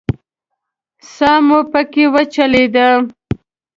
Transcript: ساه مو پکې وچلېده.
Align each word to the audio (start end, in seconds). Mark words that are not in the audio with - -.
ساه 1.13 1.39
مو 1.47 1.59
پکې 1.71 2.05
وچلېده. 2.13 2.87